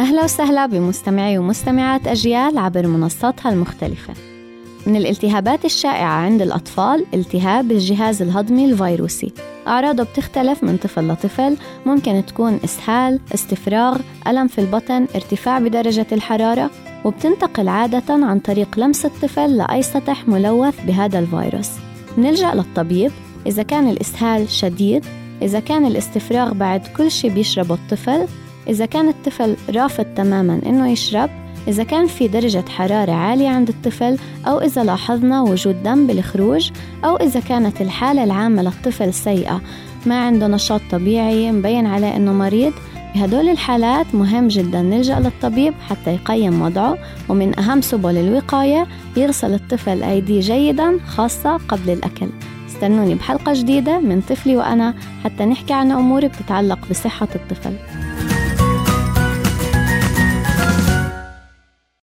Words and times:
أهلا 0.00 0.24
وسهلا 0.24 0.66
بمستمعي 0.66 1.38
ومستمعات 1.38 2.06
أجيال 2.06 2.58
عبر 2.58 2.86
منصاتها 2.86 3.52
المختلفة. 3.52 4.14
من 4.86 4.96
الالتهابات 4.96 5.64
الشائعة 5.64 6.12
عند 6.12 6.42
الأطفال 6.42 7.06
التهاب 7.14 7.70
الجهاز 7.70 8.22
الهضمي 8.22 8.64
الفيروسي. 8.64 9.32
أعراضه 9.66 10.02
بتختلف 10.02 10.64
من 10.64 10.76
طفل 10.76 11.08
لطفل 11.08 11.56
ممكن 11.86 12.22
تكون 12.26 12.60
إسهال، 12.64 13.20
استفراغ، 13.34 13.98
ألم 14.26 14.46
في 14.46 14.60
البطن، 14.60 15.06
ارتفاع 15.14 15.58
بدرجة 15.58 16.06
الحرارة 16.12 16.70
وبتنتقل 17.04 17.68
عادة 17.68 18.14
عن 18.14 18.38
طريق 18.38 18.78
لمس 18.78 19.04
الطفل 19.04 19.56
لأي 19.56 19.82
سطح 19.82 20.28
ملوث 20.28 20.84
بهذا 20.86 21.18
الفيروس. 21.18 21.70
نلجأ 22.18 22.54
للطبيب 22.54 23.12
إذا 23.46 23.62
كان 23.62 23.88
الإسهال 23.88 24.50
شديد 24.50 25.04
إذا 25.42 25.60
كان 25.60 25.86
الاستفراغ 25.86 26.52
بعد 26.52 26.86
كل 26.96 27.10
شيء 27.10 27.30
بيشربه 27.30 27.74
الطفل 27.74 28.26
إذا 28.68 28.86
كان 28.86 29.08
الطفل 29.08 29.56
رافض 29.74 30.06
تماما 30.16 30.60
إنه 30.66 30.88
يشرب 30.88 31.30
إذا 31.68 31.84
كان 31.84 32.06
في 32.06 32.28
درجة 32.28 32.64
حرارة 32.68 33.12
عالية 33.12 33.48
عند 33.48 33.68
الطفل 33.68 34.18
أو 34.46 34.60
إذا 34.60 34.84
لاحظنا 34.84 35.42
وجود 35.42 35.82
دم 35.82 36.06
بالخروج 36.06 36.70
أو 37.04 37.16
إذا 37.16 37.40
كانت 37.40 37.80
الحالة 37.80 38.24
العامة 38.24 38.62
للطفل 38.62 39.14
سيئة. 39.14 39.60
ما 40.06 40.26
عنده 40.26 40.46
نشاط 40.46 40.80
طبيعي 40.90 41.52
مبين 41.52 41.86
عليه 41.86 42.16
إنه 42.16 42.32
مريض. 42.32 42.72
بهدول 43.14 43.48
الحالات 43.48 44.14
مهم 44.14 44.48
جدا 44.48 44.82
نلجأ 44.82 45.18
للطبيب 45.18 45.74
حتى 45.88 46.14
يقيم 46.14 46.62
وضعه 46.62 46.98
ومن 47.28 47.58
أهم 47.58 47.80
سبل 47.80 48.16
الوقاية 48.16 48.86
يغسل 49.16 49.54
الطفل 49.54 50.02
أيديه 50.02 50.40
جيدا 50.40 50.98
خاصة 51.06 51.56
قبل 51.56 51.90
الأكل. 51.90 52.28
استنوني 52.68 53.14
بحلقة 53.14 53.52
جديدة 53.52 53.98
من 53.98 54.20
طفلي 54.20 54.56
وأنا 54.56 54.94
حتى 55.24 55.44
نحكي 55.44 55.72
عن 55.72 55.90
أمور 55.90 56.26
بتتعلق 56.26 56.78
بصحة 56.90 57.28
الطفل. 57.34 57.72